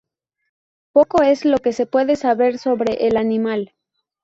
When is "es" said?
1.21-1.45